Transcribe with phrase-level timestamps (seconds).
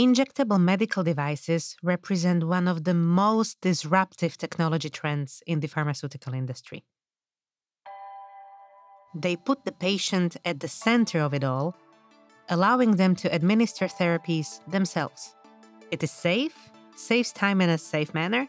[0.00, 6.84] Injectable medical devices represent one of the most disruptive technology trends in the pharmaceutical industry.
[9.14, 11.76] They put the patient at the center of it all,
[12.48, 15.34] allowing them to administer therapies themselves.
[15.90, 16.56] It is safe,
[16.96, 18.48] saves time in a safe manner,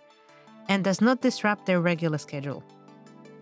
[0.69, 2.63] and does not disrupt their regular schedule.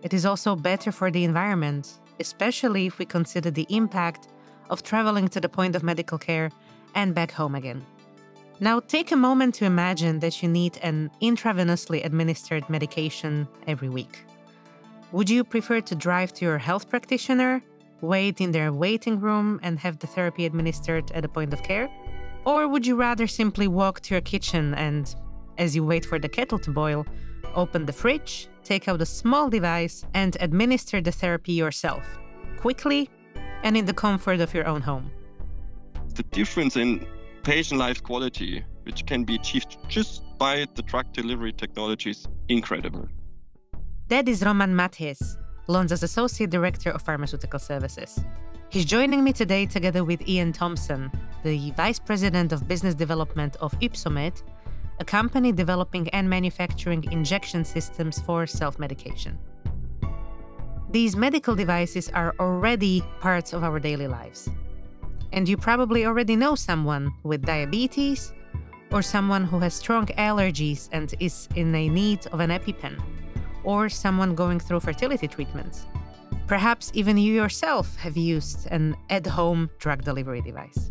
[0.02, 4.26] It is also better for the environment, especially if we consider the impact
[4.68, 6.50] of traveling to the point of medical care
[6.96, 7.86] and back home again.
[8.62, 14.26] Now, take a moment to imagine that you need an intravenously administered medication every week.
[15.12, 17.62] Would you prefer to drive to your health practitioner,
[18.02, 21.88] wait in their waiting room, and have the therapy administered at a point of care?
[22.44, 25.14] Or would you rather simply walk to your kitchen and,
[25.56, 27.06] as you wait for the kettle to boil,
[27.54, 32.18] open the fridge, take out a small device, and administer the therapy yourself,
[32.58, 33.08] quickly
[33.62, 35.10] and in the comfort of your own home?
[36.14, 37.06] The difference in
[37.42, 43.08] patient life quality, which can be achieved just by the drug delivery technology, is incredible.
[44.08, 45.36] That is Roman Mathias,
[45.68, 48.24] Lonza's Associate Director of Pharmaceutical Services.
[48.70, 51.10] He's joining me today together with Ian Thomson,
[51.42, 54.42] the Vice President of Business Development of Ypsomed,
[54.98, 59.38] a company developing and manufacturing injection systems for self medication.
[60.90, 64.48] These medical devices are already parts of our daily lives.
[65.32, 68.32] And you probably already know someone with diabetes
[68.92, 73.00] or someone who has strong allergies and is in a need of an EpiPen,
[73.62, 75.86] or someone going through fertility treatments.
[76.46, 80.90] Perhaps even you yourself have used an at home drug delivery device.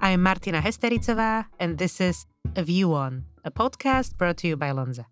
[0.00, 4.70] I'm Martina Hestericová, and this is A View On, a podcast brought to you by
[4.70, 5.06] Lonza.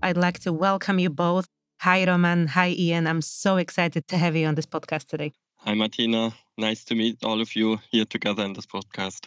[0.00, 1.48] I'd like to welcome you both.
[1.80, 2.46] Hi, Roman.
[2.46, 3.06] Hi, Ian.
[3.08, 5.32] I'm so excited to have you on this podcast today.
[5.56, 6.32] Hi, Martina.
[6.56, 9.26] Nice to meet all of you here together in this podcast.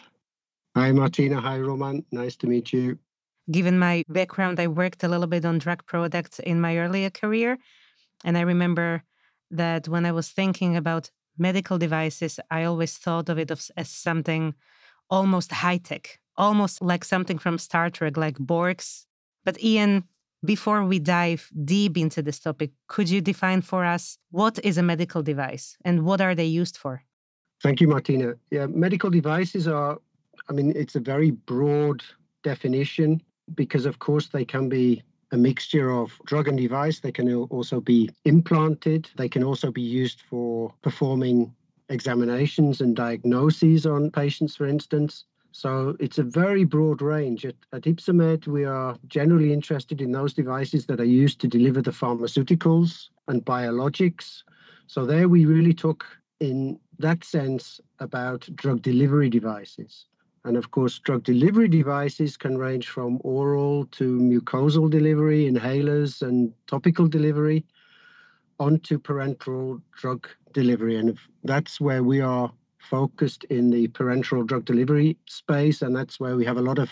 [0.74, 1.40] Hi, Martina.
[1.40, 2.04] Hi, Roman.
[2.10, 2.98] Nice to meet you.
[3.50, 7.58] Given my background, I worked a little bit on drug products in my earlier career.
[8.24, 9.02] And I remember
[9.50, 14.54] that when I was thinking about medical devices, I always thought of it as something
[15.10, 19.04] almost high tech, almost like something from Star Trek, like Borgs.
[19.44, 20.04] But Ian,
[20.44, 24.82] before we dive deep into this topic, could you define for us what is a
[24.82, 27.04] medical device and what are they used for?
[27.62, 28.34] Thank you, Martina.
[28.50, 29.98] Yeah, medical devices are
[30.48, 32.02] I mean, it's a very broad
[32.42, 33.22] definition
[33.54, 37.00] because, of course, they can be a mixture of drug and device.
[37.00, 39.08] They can also be implanted.
[39.16, 41.54] They can also be used for performing
[41.88, 45.24] examinations and diagnoses on patients, for instance.
[45.52, 47.44] So it's a very broad range.
[47.44, 51.82] At, at Ypsomed, we are generally interested in those devices that are used to deliver
[51.82, 54.42] the pharmaceuticals and biologics.
[54.86, 56.04] So there we really took,
[56.40, 60.06] in that sense, about drug delivery devices.
[60.44, 66.52] And of course, drug delivery devices can range from oral to mucosal delivery, inhalers, and
[66.66, 67.64] topical delivery,
[68.58, 70.96] onto parenteral drug delivery.
[70.96, 72.52] And that's where we are
[72.90, 75.82] focused in the parenteral drug delivery space.
[75.82, 76.90] And that's where we have a lot of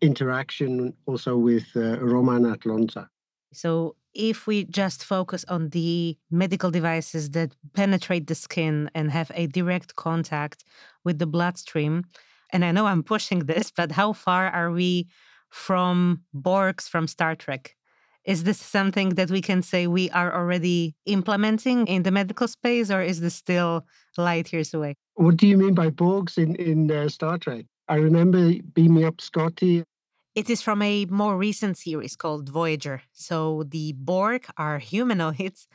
[0.00, 3.08] interaction also with uh, Roman at Lonza.
[3.52, 9.30] So, if we just focus on the medical devices that penetrate the skin and have
[9.34, 10.64] a direct contact
[11.04, 12.04] with the bloodstream,
[12.52, 15.08] and I know I'm pushing this, but how far are we
[15.48, 17.76] from Borgs from Star Trek?
[18.24, 22.90] Is this something that we can say we are already implementing in the medical space,
[22.90, 23.86] or is this still
[24.18, 24.96] light years away?
[25.14, 27.64] What do you mean by Borgs in, in uh, Star Trek?
[27.88, 29.84] I remember Beam Me Up Scotty.
[30.34, 33.02] It is from a more recent series called Voyager.
[33.12, 35.66] So the Borg are humanoids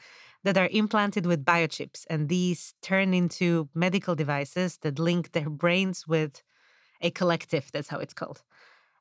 [0.44, 6.08] that are implanted with biochips, and these turn into medical devices that link their brains
[6.08, 6.44] with
[7.02, 8.44] a collective, that's how it's called,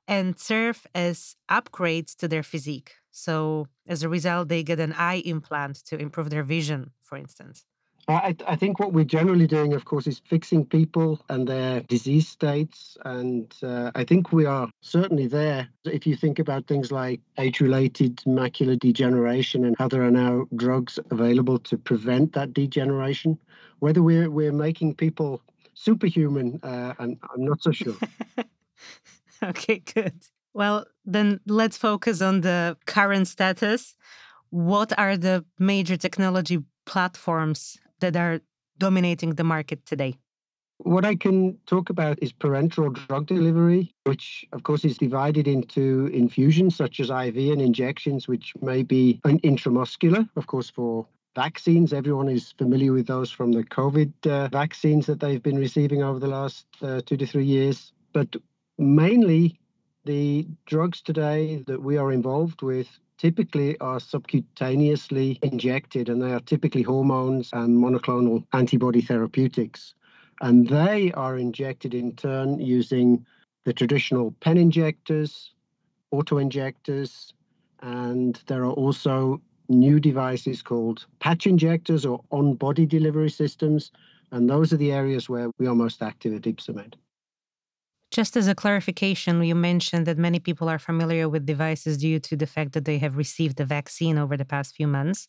[0.08, 2.94] and serve as upgrades to their physique.
[3.16, 7.64] So as a result, they get an eye implant to improve their vision, for instance.
[8.08, 12.28] I, I, think what we're generally doing, of course, is fixing people and their disease
[12.28, 12.98] states.
[13.04, 15.68] And uh, I think we are certainly there.
[15.84, 20.46] If you think about things like age related macular degeneration and how there are now
[20.56, 23.38] drugs available to prevent that degeneration,
[23.78, 25.40] whether we're, we're making people
[25.74, 27.96] superhuman, uh, I'm, I'm not so sure.
[29.42, 30.20] okay, good.
[30.54, 33.94] Well, then let's focus on the current status.
[34.50, 38.40] What are the major technology platforms that are
[38.78, 40.14] dominating the market today?
[40.78, 46.06] What I can talk about is parenteral drug delivery, which of course is divided into
[46.12, 51.92] infusions such as IV and injections, which may be intramuscular, of course, for vaccines.
[51.92, 56.18] Everyone is familiar with those from the COVID uh, vaccines that they've been receiving over
[56.18, 57.92] the last uh, two to three years.
[58.12, 58.36] But
[58.78, 59.58] mainly,
[60.04, 66.40] the drugs today that we are involved with typically are subcutaneously injected, and they are
[66.40, 69.94] typically hormones and monoclonal antibody therapeutics.
[70.40, 73.24] And they are injected in turn using
[73.64, 75.52] the traditional pen injectors,
[76.10, 77.32] auto injectors,
[77.80, 83.90] and there are also new devices called patch injectors or on body delivery systems.
[84.32, 86.96] And those are the areas where we are most active at Ypsomed.
[88.14, 92.36] Just as a clarification, you mentioned that many people are familiar with devices due to
[92.36, 95.26] the fact that they have received the vaccine over the past few months.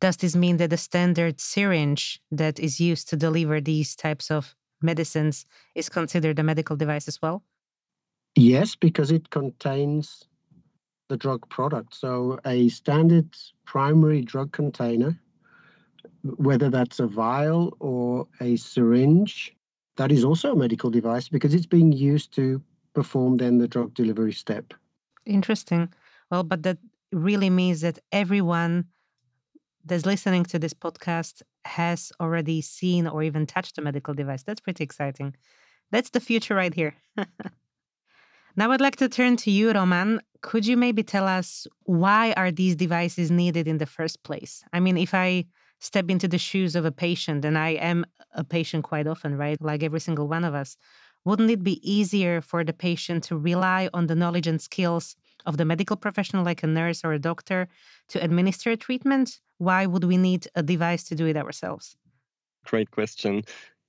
[0.00, 4.56] Does this mean that the standard syringe that is used to deliver these types of
[4.80, 7.44] medicines is considered a medical device as well?
[8.34, 10.24] Yes, because it contains
[11.08, 11.94] the drug product.
[11.94, 13.28] So a standard
[13.66, 15.20] primary drug container,
[16.22, 19.54] whether that's a vial or a syringe,
[19.96, 22.62] that is also a medical device because it's being used to
[22.94, 24.72] perform then the drug delivery step.
[25.24, 25.92] Interesting.
[26.30, 26.78] Well, but that
[27.12, 28.86] really means that everyone
[29.84, 34.42] that's listening to this podcast has already seen or even touched a medical device.
[34.42, 35.34] That's pretty exciting.
[35.90, 36.94] That's the future right here.
[38.56, 40.20] now I'd like to turn to you, Roman.
[40.42, 44.64] Could you maybe tell us why are these devices needed in the first place?
[44.72, 45.46] I mean, if I
[45.86, 49.60] step into the shoes of a patient, and I am a patient quite often, right?
[49.60, 50.76] Like every single one of us.
[51.24, 55.56] Wouldn't it be easier for the patient to rely on the knowledge and skills of
[55.56, 57.68] the medical professional, like a nurse or a doctor,
[58.08, 59.40] to administer a treatment?
[59.58, 61.96] Why would we need a device to do it ourselves?
[62.64, 63.42] Great question.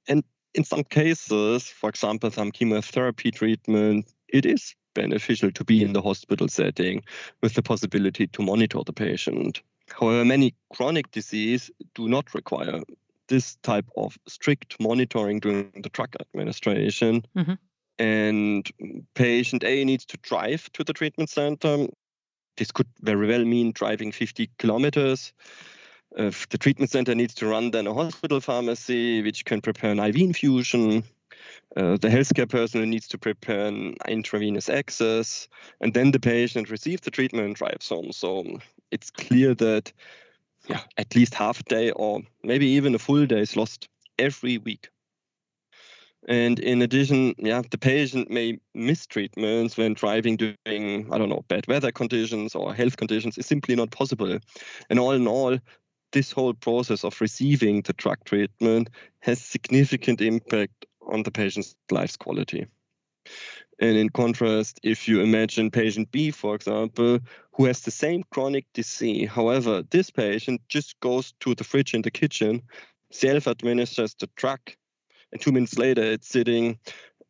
[0.07, 0.23] And
[0.53, 6.01] in some cases, for example, some chemotherapy treatment, it is beneficial to be in the
[6.01, 7.03] hospital setting
[7.43, 9.61] with the possibility to monitor the patient.
[9.89, 12.81] However, many chronic disease do not require
[13.27, 17.25] this type of strict monitoring during the drug administration.
[17.35, 17.53] Mm-hmm.
[17.99, 18.71] And
[19.15, 21.87] patient A needs to drive to the treatment center.
[22.55, 25.33] This could very well mean driving 50 kilometers.
[26.15, 30.15] The treatment center needs to run then a hospital pharmacy, which can prepare an IV
[30.17, 31.03] infusion.
[31.75, 35.47] Uh, the healthcare personnel needs to prepare an intravenous access,
[35.81, 38.11] and then the patient receives the treatment and drives home.
[38.11, 38.59] So
[38.91, 39.91] it's clear that
[40.67, 43.87] yeah, at least half a day or maybe even a full day is lost
[44.19, 44.89] every week.
[46.27, 51.45] And in addition, yeah, the patient may miss treatments when driving during, I don't know,
[51.47, 54.37] bad weather conditions or health conditions is simply not possible.
[54.89, 55.57] And all in all,
[56.11, 58.89] this whole process of receiving the drug treatment
[59.19, 62.67] has significant impact on the patient's life quality.
[63.79, 67.19] And in contrast, if you imagine patient B, for example,
[67.57, 72.03] who has the same chronic disease, however, this patient just goes to the fridge in
[72.03, 72.61] the kitchen,
[73.11, 74.59] self administers the drug,
[75.31, 76.77] and two minutes later it's sitting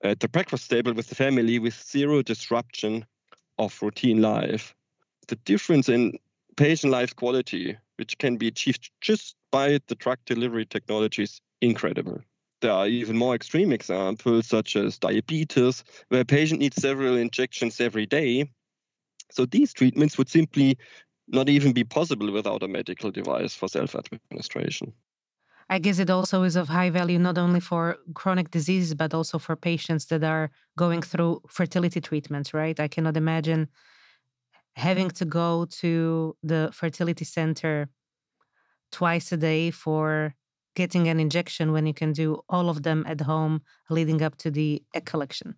[0.03, 3.06] at the breakfast table with the family with zero disruption
[3.57, 4.75] of routine life.
[5.29, 6.19] The difference in
[6.57, 12.21] patient life quality, which can be achieved just by the drug delivery technology, is incredible.
[12.62, 17.80] There are even more extreme examples, such as diabetes, where a patient needs several injections
[17.80, 18.50] every day.
[19.31, 20.77] So these treatments would simply
[21.27, 24.94] not even be possible without a medical device for self administration.
[25.69, 29.37] I guess it also is of high value not only for chronic diseases, but also
[29.37, 32.80] for patients that are going through fertility treatments, right?
[32.80, 33.68] I cannot imagine
[34.78, 37.90] having to go to the fertility center
[38.92, 40.33] twice a day for
[40.75, 44.52] getting an injection when you can do all of them at home leading up to
[44.52, 45.56] the egg collection?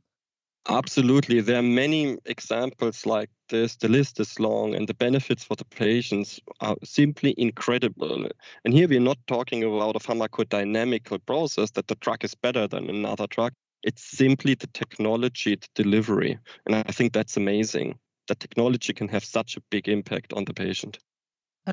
[0.70, 1.42] Absolutely.
[1.42, 3.76] There are many examples like this.
[3.76, 8.30] The list is long, and the benefits for the patients are simply incredible.
[8.64, 12.88] And here we're not talking about a pharmacodynamical process that the drug is better than
[12.88, 13.54] another drug.
[13.82, 16.38] It's simply the technology, the delivery.
[16.68, 17.98] And I think that's amazing
[18.28, 21.00] that technology can have such a big impact on the patient.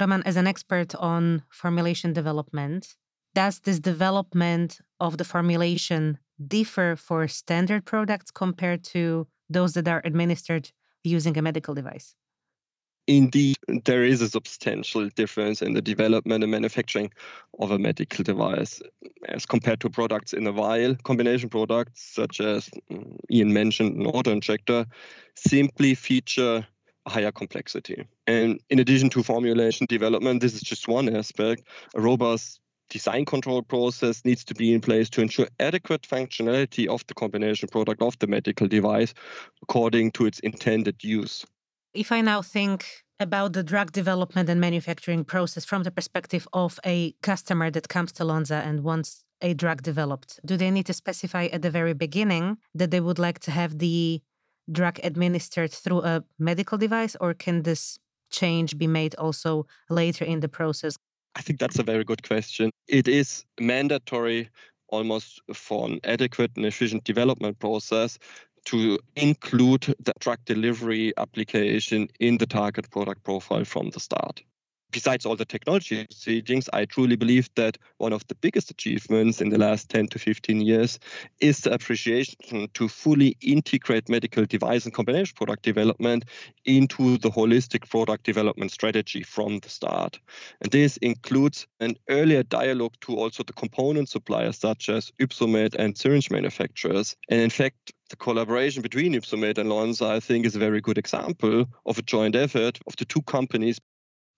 [0.00, 2.95] Roman, as an expert on formulation development,
[3.35, 10.02] does this development of the formulation differ for standard products compared to those that are
[10.05, 10.71] administered
[11.05, 12.14] using a medical device?
[13.09, 17.12] Indeed, there is a substantial difference in the development and manufacturing
[17.61, 18.83] of a medical device
[19.28, 20.97] as compared to products in a vial.
[21.05, 24.87] Combination products, such as mm, Ian mentioned, an auto injector,
[25.37, 26.66] simply feature
[27.07, 28.05] higher complexity.
[28.26, 31.62] And in addition to formulation development, this is just one aspect.
[31.95, 37.07] A robust design control process needs to be in place to ensure adequate functionality of
[37.07, 39.12] the combination product of the medical device
[39.62, 41.45] according to its intended use.
[41.95, 42.87] If I now think
[43.19, 48.12] about the drug development and manufacturing process from the perspective of a customer that comes
[48.12, 50.40] to Lonza and wants a drug developed?
[50.45, 53.78] Do they need to specify at the very beginning that they would like to have
[53.78, 54.23] the
[54.71, 57.99] drug administered through a medical device, or can this
[58.31, 60.97] change be made also later in the process?
[61.37, 62.71] I think that's a very good question.
[62.88, 64.49] It is mandatory
[64.88, 68.19] almost for an adequate and efficient development process
[68.64, 74.43] to include the drug delivery application in the target product profile from the start
[74.97, 79.50] besides all the technology proceedings, I truly believe that one of the biggest achievements in
[79.50, 80.99] the last 10 to 15 years
[81.38, 86.25] is the appreciation to fully integrate medical device and combination product development
[86.65, 90.19] into the holistic product development strategy from the start.
[90.62, 95.99] And this includes an earlier dialogue to also the component suppliers such as Ypsomed and
[95.99, 97.15] syringe manufacturers.
[97.29, 100.97] And in fact, the collaboration between Ypsomed and Lonza, I think, is a very good
[100.97, 103.79] example of a joint effort of the two companies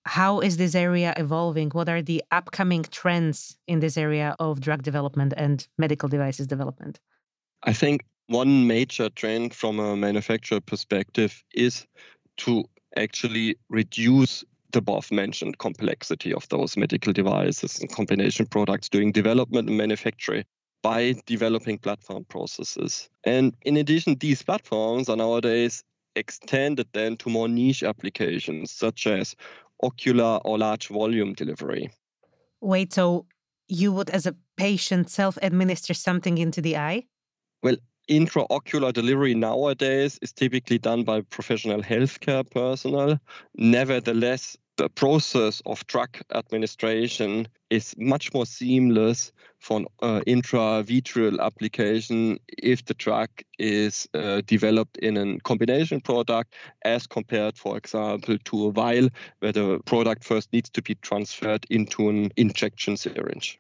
[0.09, 1.69] how is this area evolving?
[1.71, 6.99] What are the upcoming trends in this area of drug development and medical devices development?
[7.65, 11.87] I think one major trend from a manufacturer perspective is
[12.39, 12.65] to
[12.97, 19.69] actually reduce the above mentioned complexity of those medical devices and combination products during development
[19.69, 20.45] and manufacturing
[20.83, 23.11] by developing platform processes.
[23.25, 25.85] And in addition, these platforms are nowadays
[26.17, 29.35] extended then to more niche applications such as
[29.83, 31.91] ocular or large volume delivery.
[32.61, 33.27] Wait, so
[33.69, 37.05] you would, as a patient, self administer something into the eye?
[37.63, 37.77] Well,
[38.09, 43.19] intraocular delivery nowadays is typically done by professional healthcare personnel.
[43.57, 52.39] Nevertheless, the process of drug administration is much more seamless for an uh, intravitreal application
[52.57, 58.67] if the drug is uh, developed in a combination product as compared, for example, to
[58.67, 59.09] a vial
[59.41, 63.59] where the product first needs to be transferred into an injection syringe.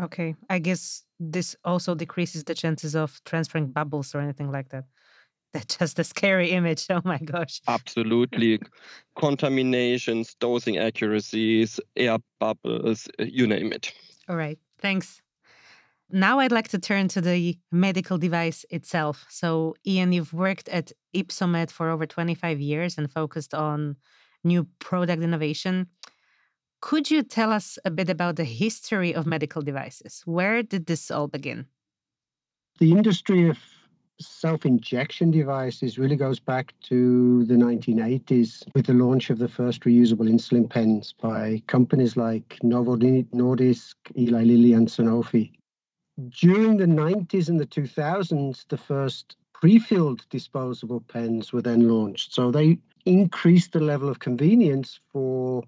[0.00, 4.84] Okay, I guess this also decreases the chances of transferring bubbles or anything like that.
[5.52, 6.86] That's just a scary image.
[6.90, 7.60] Oh my gosh.
[7.68, 8.60] Absolutely.
[9.16, 13.92] Contaminations, dosing accuracies, air bubbles, uh, you name it.
[14.28, 14.58] All right.
[14.78, 15.20] Thanks.
[16.12, 19.26] Now I'd like to turn to the medical device itself.
[19.28, 23.96] So, Ian, you've worked at Ypsomed for over 25 years and focused on
[24.42, 25.86] new product innovation.
[26.80, 30.22] Could you tell us a bit about the history of medical devices?
[30.24, 31.66] Where did this all begin?
[32.78, 33.58] The industry of
[34.18, 39.82] self injection devices really goes back to the 1980s with the launch of the first
[39.82, 45.52] reusable insulin pens by companies like Novo Nordisk, Eli Lilly, and Sanofi.
[46.28, 52.32] During the 90s and the 2000s, the first pre filled disposable pens were then launched.
[52.32, 55.62] So they increased the level of convenience for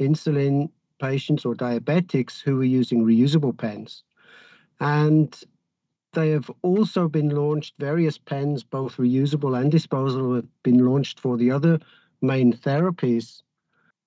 [0.00, 4.02] insulin patients or diabetics who were using reusable pens.
[4.80, 5.36] And
[6.12, 11.36] they have also been launched, various pens, both reusable and disposable, have been launched for
[11.36, 11.78] the other
[12.22, 13.42] main therapies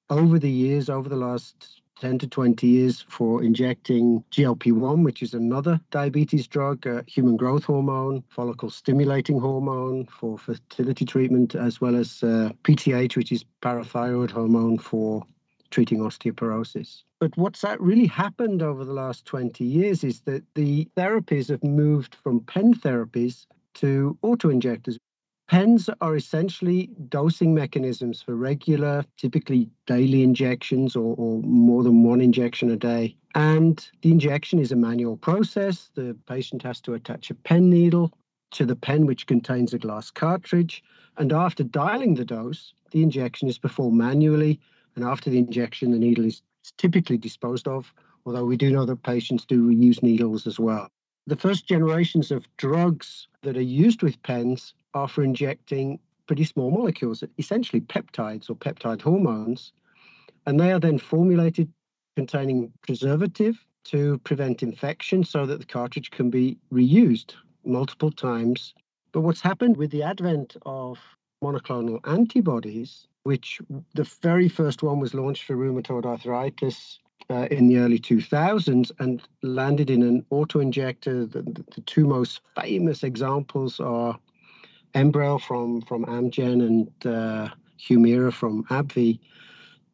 [0.09, 5.21] over the years, over the last 10 to 20 years, for injecting GLP 1, which
[5.21, 11.79] is another diabetes drug, uh, human growth hormone, follicle stimulating hormone for fertility treatment, as
[11.79, 15.23] well as uh, PTH, which is parathyroid hormone for
[15.71, 17.03] treating osteoporosis.
[17.19, 21.63] But what's that really happened over the last 20 years is that the therapies have
[21.63, 24.97] moved from pen therapies to auto-injectors.
[25.47, 32.21] Pens are essentially dosing mechanisms for regular, typically daily injections or, or, more than one
[32.21, 33.17] injection a day.
[33.35, 35.89] And the injection is a manual process.
[35.93, 38.13] The patient has to attach a pen needle
[38.51, 40.83] to the pen, which contains a glass cartridge.
[41.17, 44.59] And after dialing the dose, the injection is performed manually
[44.95, 46.41] and after the injection, the needle is
[46.77, 47.93] typically disposed of,
[48.25, 50.87] although we do know that patients do reuse needles as well.
[51.27, 56.71] The first generations of drugs that are used with pens are for injecting pretty small
[56.71, 59.71] molecules, essentially peptides or peptide hormones,
[60.45, 61.71] and they are then formulated
[62.15, 67.33] containing preservative to prevent infection so that the cartridge can be reused
[67.65, 68.73] multiple times.
[69.11, 70.99] But what's happened with the advent of
[71.43, 73.59] monoclonal antibodies which
[73.93, 76.99] the very first one was launched for rheumatoid arthritis
[77.29, 81.25] uh, in the early 2000s and landed in an auto injector.
[81.25, 84.17] The, the, two most famous examples are
[84.95, 87.49] Enbrel from, from Amgen and uh,
[87.79, 89.19] Humira from AbbVie.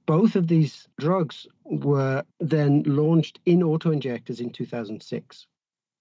[0.05, 5.48] Both of these drugs were then launched in auto injectors in 2006.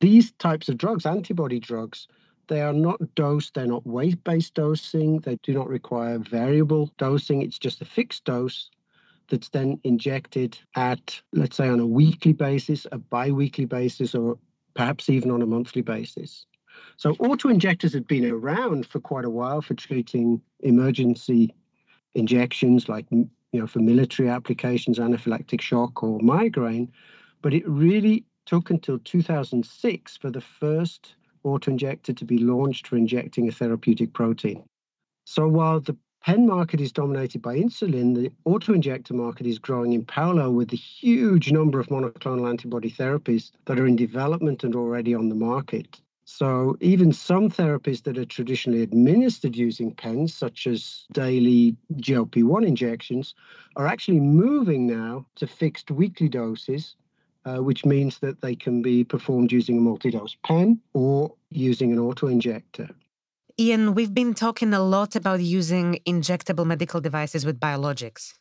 [0.00, 2.06] These types of drugs, antibody drugs,
[2.48, 7.42] They are not dosed, they're not weight based dosing, they do not require variable dosing.
[7.42, 8.70] It's just a fixed dose
[9.28, 14.38] that's then injected at, let's say, on a weekly basis, a bi weekly basis, or
[14.74, 16.46] perhaps even on a monthly basis.
[16.96, 21.54] So, auto injectors have been around for quite a while for treating emergency
[22.14, 26.92] injections, like you know, for military applications, anaphylactic shock, or migraine.
[27.42, 33.48] But it really took until 2006 for the first auto-injector to be launched for injecting
[33.48, 34.64] a therapeutic protein.
[35.24, 40.04] So while the pen market is dominated by insulin, the auto-injector market is growing in
[40.04, 45.14] parallel with the huge number of monoclonal antibody therapies that are in development and already
[45.14, 46.00] on the market.
[46.24, 53.34] So even some therapies that are traditionally administered using pens, such as daily GLP-1 injections,
[53.76, 56.96] are actually moving now to fixed weekly doses
[57.46, 61.98] uh, which means that they can be performed using a multi-dose pen or using an
[61.98, 62.90] auto-injector.
[63.58, 68.34] Ian, we've been talking a lot about using injectable medical devices with biologics.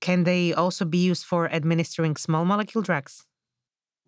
[0.00, 3.24] Can they also be used for administering small molecule drugs?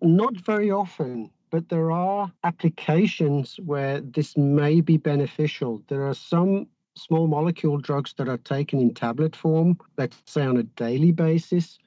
[0.03, 5.83] Not very often, but there are applications where this may be beneficial.
[5.89, 6.67] There are some
[6.97, 11.79] small molecule drugs that are taken in tablet form, let's say on a daily basis,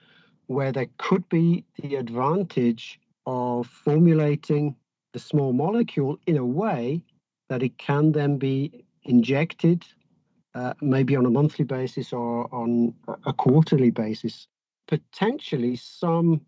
[0.47, 4.75] where there could be the advantage of formulating
[5.13, 7.03] the small molecule in a way
[7.49, 9.85] that it can then be injected
[10.55, 12.93] uh, maybe on a monthly basis or on
[13.25, 14.47] a quarterly basis.
[14.87, 16.41] Potentially, some,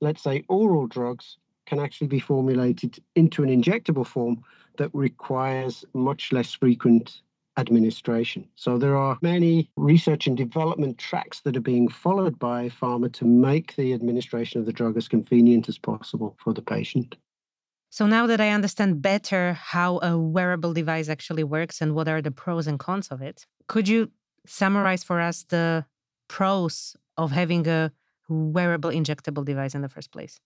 [0.00, 4.42] let's say, oral drugs can actually be formulated into an injectable form
[4.78, 7.20] that requires much less frequent
[7.58, 8.48] administration.
[8.54, 13.24] So there are many research and development tracks that are being followed by pharma to
[13.24, 17.16] make the administration of the drug as convenient as possible for the patient.
[17.90, 22.22] So now that I understand better how a wearable device actually works and what are
[22.22, 24.10] the pros and cons of it, could you
[24.46, 25.84] summarize for us the
[26.28, 27.90] pros of having a
[28.28, 30.38] wearable injectable device in the first place?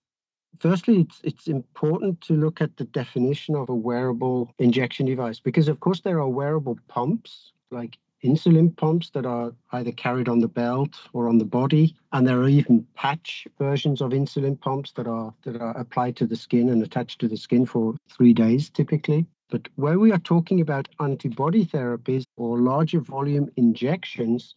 [0.60, 5.68] Firstly, it's, it's important to look at the definition of a wearable injection device because,
[5.68, 10.48] of course, there are wearable pumps like insulin pumps that are either carried on the
[10.48, 11.96] belt or on the body.
[12.12, 16.26] And there are even patch versions of insulin pumps that are that are applied to
[16.26, 19.26] the skin and attached to the skin for 3 days typically.
[19.50, 24.54] But where we are talking about antibody therapies or larger volume injections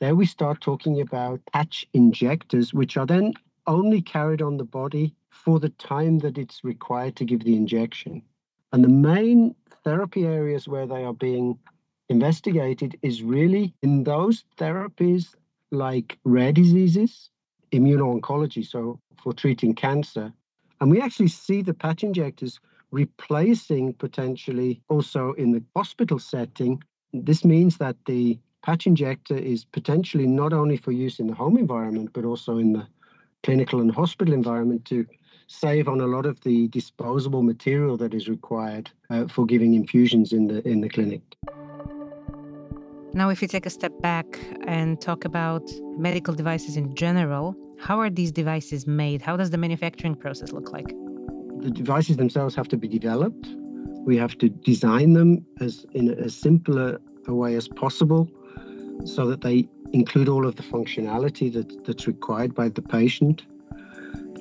[0.00, 3.34] there we start talking about patch injectors which are then
[3.66, 8.22] only carried on the body for the time that it's required to give the injection.
[8.72, 11.58] And the main therapy areas where they are being
[12.08, 15.34] investigated is really in those therapies
[15.70, 17.30] like rare diseases,
[17.72, 20.32] immuno-oncology, so for treating cancer.
[20.80, 22.60] And we actually see the patch injectors
[22.90, 26.82] replacing potentially also in the hospital setting.
[27.12, 31.56] This means that the patch injector is potentially not only for use in the home
[31.56, 32.86] environment, but also in the
[33.42, 35.06] clinical and hospital environment to
[35.46, 40.32] save on a lot of the disposable material that is required uh, for giving infusions
[40.32, 41.22] in the in the clinic.
[43.14, 44.26] Now, if you take a step back
[44.66, 45.62] and talk about
[45.96, 49.22] medical devices in general, how are these devices made?
[49.22, 50.88] How does the manufacturing process look like?
[51.60, 53.48] The devices themselves have to be developed.
[54.04, 56.78] We have to design them as in as simple
[57.26, 58.28] a way as possible
[59.04, 63.44] so that they include all of the functionality that, that's required by the patient.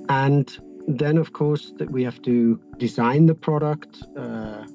[0.10, 0.58] And
[0.88, 4.66] then, of course, that we have to design the product, uh,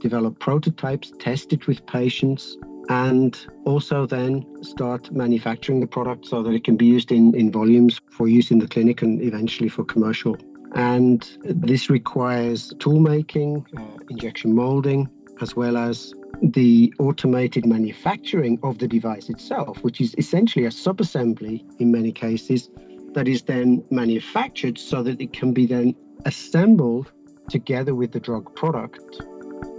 [0.00, 2.56] develop prototypes, test it with patients,
[2.88, 7.50] and also then start manufacturing the product so that it can be used in, in
[7.52, 10.36] volumes for use in the clinic and eventually for commercial.
[10.74, 15.08] And this requires tool making, uh, injection molding,
[15.40, 21.64] as well as the automated manufacturing of the device itself, which is essentially a subassembly
[21.80, 22.68] in many cases
[23.14, 27.12] that is then manufactured so that it can be then assembled
[27.48, 29.22] together with the drug product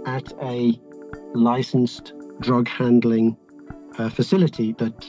[0.06, 0.78] at a
[1.34, 3.36] licensed drug handling
[3.98, 5.06] uh, facility that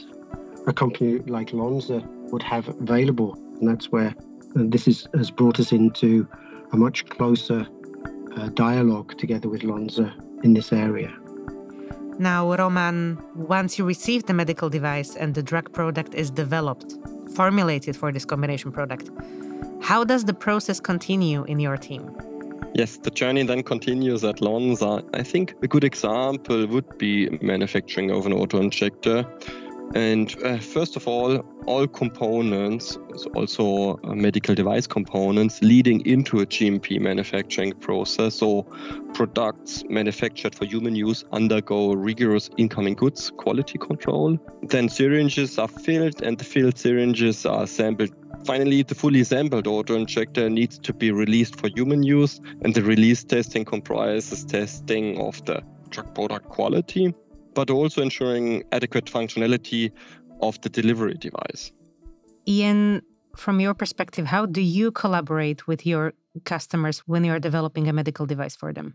[0.66, 3.34] a company like Lonza would have available.
[3.60, 4.14] And that's where
[4.56, 6.28] uh, this is, has brought us into
[6.72, 7.66] a much closer
[8.36, 11.16] uh, dialogue together with Lonza in this area.
[12.18, 16.94] Now, Roman, once you receive the medical device and the drug product is developed,
[17.34, 19.10] formulated for this combination product.
[19.82, 22.10] How does the process continue in your team?
[22.74, 25.04] Yes, the journey then continues at Lonza.
[25.14, 29.26] I think a good example would be manufacturing of an auto injector.
[29.94, 32.98] And uh, first of all, all components,
[33.34, 38.34] also uh, medical device components, leading into a GMP manufacturing process.
[38.36, 38.62] So,
[39.14, 44.38] products manufactured for human use undergo rigorous incoming goods quality control.
[44.62, 48.10] Then, syringes are filled, and the filled syringes are assembled
[48.46, 53.24] Finally, the fully assembled auto-injector needs to be released for human use, and the release
[53.24, 57.12] testing comprises testing of the drug product quality,
[57.56, 59.90] but also ensuring adequate functionality
[60.42, 61.72] of the delivery device.
[62.46, 63.02] Ian,
[63.34, 66.12] from your perspective, how do you collaborate with your
[66.44, 68.94] customers when you are developing a medical device for them?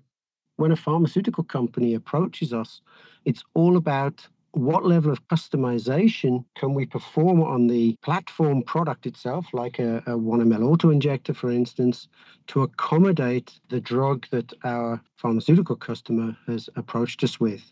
[0.58, 2.82] When a pharmaceutical company approaches us,
[3.26, 9.46] it's all about what level of customization can we perform on the platform product itself,
[9.54, 12.08] like a, a 1ml auto injector, for instance,
[12.48, 17.64] to accommodate the drug that our pharmaceutical customer has approached us with.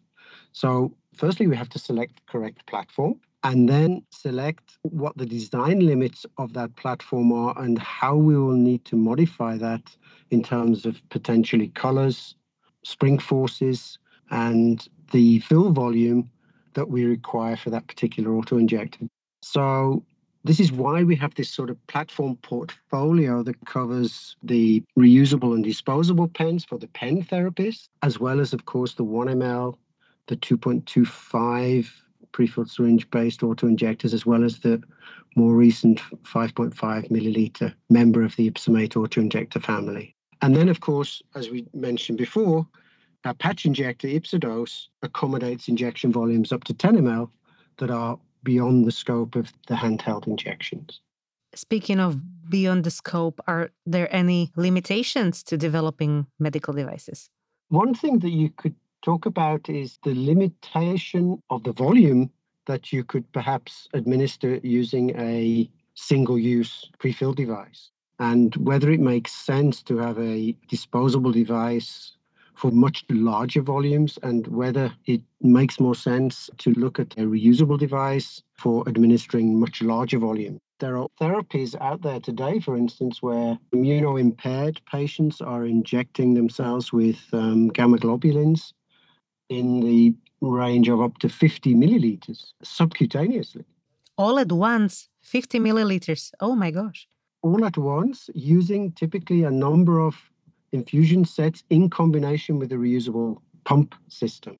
[0.51, 5.79] So, firstly, we have to select the correct platform and then select what the design
[5.79, 9.95] limits of that platform are and how we will need to modify that
[10.31, 12.35] in terms of potentially colors,
[12.83, 13.97] spring forces,
[14.31, 16.29] and the fill volume
[16.73, 19.07] that we require for that particular auto injector.
[19.41, 20.03] So
[20.43, 25.63] this is why we have this sort of platform portfolio that covers the reusable and
[25.63, 29.75] disposable pens for the pen therapists, as well as, of course, the 1ml,
[30.29, 31.89] the 2.25
[32.31, 34.81] prefilled syringe based auto injectors, as well as the
[35.35, 36.73] more recent 5.5
[37.09, 40.15] milliliter member of the Ypsomed auto injector family.
[40.41, 42.65] And then, of course, as we mentioned before,
[43.25, 47.29] our patch injector, YpsoDose, accommodates injection volumes up to 10 ml
[47.77, 51.01] that are beyond the scope of the handheld injections.
[51.55, 57.29] Speaking of beyond the scope, are there any limitations to developing medical devices?
[57.69, 62.29] One thing that you could talk about is the limitation of the volume
[62.67, 69.31] that you could perhaps administer using a single use pre-filled device and whether it makes
[69.31, 72.15] sense to have a disposable device
[72.55, 77.79] for much larger volumes and whether it makes more sense to look at a reusable
[77.79, 80.59] device for administering much larger volume.
[80.79, 87.19] There are therapies out there today, for instance, where immunoimpaired patients are injecting themselves with
[87.33, 88.73] um, gamma globulins
[89.49, 93.65] in the range of up to 50 milliliters subcutaneously.
[94.17, 96.31] All at once, 50 milliliters.
[96.39, 97.07] Oh my gosh.
[97.41, 100.15] All at once, using typically a number of
[100.71, 104.57] infusion sets in combination with a reusable pump system.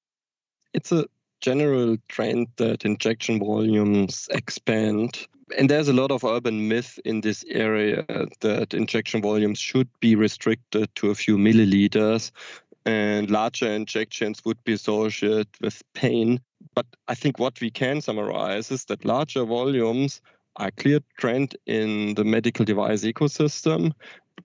[0.73, 1.06] It's a
[1.41, 5.28] general trend that injection volumes expand.
[5.58, 8.06] And there's a lot of urban myth in this area
[8.41, 12.32] that injection volumes should be restricted to a few milliliters
[12.89, 16.39] and larger injections would be associated with pain.
[16.73, 20.21] But I think what we can summarize is that larger volumes
[20.56, 23.93] are a clear trend in the medical device ecosystem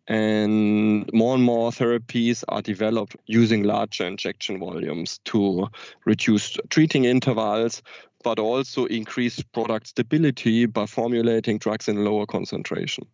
[0.08, 5.66] and more and more therapies are developed using larger injection volumes to
[6.04, 7.80] reduce treating intervals
[8.24, 13.06] but also increase product stability by formulating drugs in lower concentration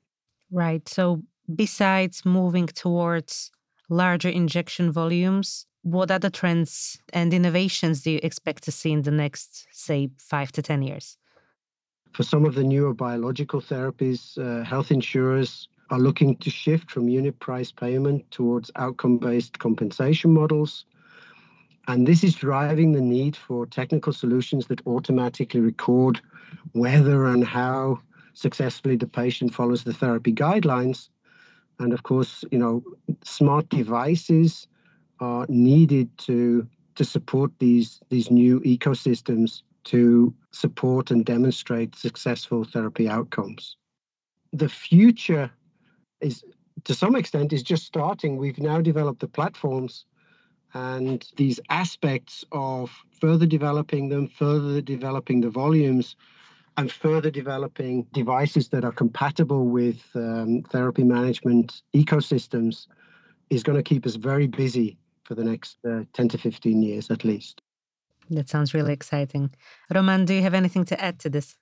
[0.50, 1.22] right so
[1.54, 3.52] besides moving towards
[3.90, 9.10] larger injection volumes what other trends and innovations do you expect to see in the
[9.10, 11.18] next say 5 to 10 years
[12.12, 17.08] for some of the newer biological therapies uh, health insurers are looking to shift from
[17.08, 20.84] unit price payment towards outcome based compensation models.
[21.88, 26.20] And this is driving the need for technical solutions that automatically record
[26.72, 28.00] whether and how
[28.34, 31.08] successfully the patient follows the therapy guidelines.
[31.80, 32.82] And of course, you know,
[33.24, 34.68] smart devices
[35.18, 43.08] are needed to to support these these new ecosystems to support and demonstrate successful therapy
[43.08, 43.76] outcomes.
[44.52, 45.50] The future
[46.20, 46.44] is
[46.84, 48.36] to some extent is just starting.
[48.36, 50.04] We've now developed the platforms
[50.74, 52.90] and these aspects of
[53.20, 56.16] further developing them, further developing the volumes,
[56.80, 62.86] and further developing devices that are compatible with um, therapy management ecosystems
[63.50, 67.10] is going to keep us very busy for the next uh, 10 to 15 years
[67.10, 67.60] at least.
[68.30, 69.50] That sounds really exciting.
[69.94, 71.56] Roman, do you have anything to add to this?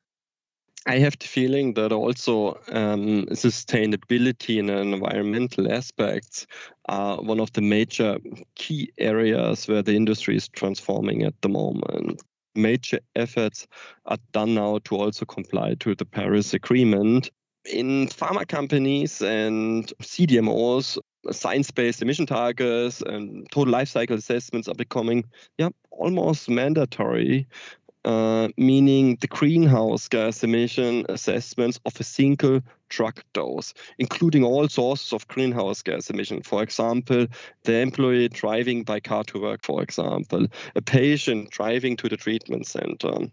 [0.87, 6.47] I have the feeling that also um, sustainability and environmental aspects
[6.89, 8.19] are one of the major
[8.55, 12.23] key areas where the industry is transforming at the moment.
[12.59, 13.67] Major efforts
[14.07, 17.31] are done now to also comply to the Paris Agreement.
[17.73, 20.99] In pharma companies and CDMOs,
[21.31, 25.25] science-based emission targets and total life cycle assessments are becoming
[25.59, 27.47] yeah, almost mandatory
[28.05, 35.13] uh, meaning the greenhouse gas emission assessments of a single drug dose, including all sources
[35.13, 36.43] of greenhouse gas emission.
[36.43, 37.27] For example,
[37.65, 42.67] the employee driving by car to work, for example, a patient driving to the treatment
[42.67, 43.29] center.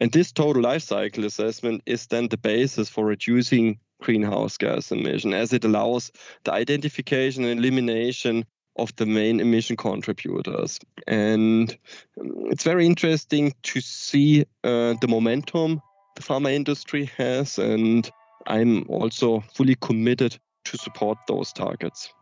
[0.00, 5.34] And this total life cycle assessment is then the basis for reducing greenhouse gas emission
[5.34, 6.12] as it allows
[6.44, 8.44] the identification and elimination
[8.78, 10.78] of the main emission contributors.
[11.06, 11.76] And
[12.20, 15.82] um, it's very interesting to see uh, the momentum
[16.18, 18.10] the pharma industry has, and
[18.46, 22.12] I'm also fully committed to support those targets.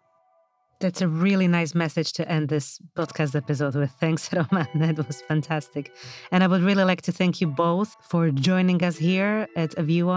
[0.79, 3.91] That's a really nice message to end this podcast episode with.
[3.99, 4.69] Thanks, Roman.
[4.75, 5.91] That was fantastic.
[6.31, 10.11] And I would really like to thank you both for joining us here at View.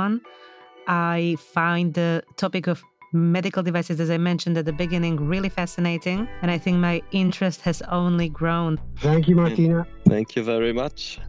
[0.88, 6.28] I find the topic of medical devices, as I mentioned at the beginning, really fascinating.
[6.42, 8.80] And I think my interest has only grown.
[8.98, 9.88] Thank you, Martina.
[10.08, 11.20] Thank you very much.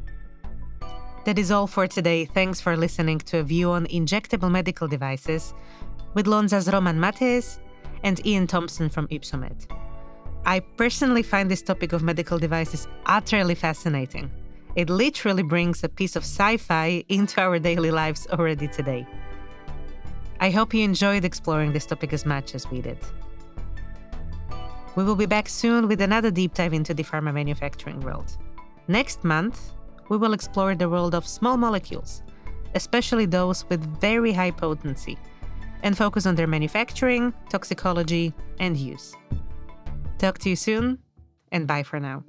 [1.24, 2.24] That is all for today.
[2.24, 5.54] Thanks for listening to a view on injectable medical devices
[6.14, 7.60] with Lonza's Roman Mathias
[8.02, 9.66] and Ian Thomson from Ypsomed.
[10.46, 14.30] I personally find this topic of medical devices utterly fascinating.
[14.76, 19.06] It literally brings a piece of sci fi into our daily lives already today.
[20.42, 22.96] I hope you enjoyed exploring this topic as much as we did.
[24.96, 28.38] We will be back soon with another deep dive into the pharma manufacturing world.
[28.88, 29.72] Next month,
[30.08, 32.22] we will explore the world of small molecules,
[32.74, 35.18] especially those with very high potency,
[35.82, 39.14] and focus on their manufacturing, toxicology, and use.
[40.18, 40.98] Talk to you soon,
[41.52, 42.24] and bye for now.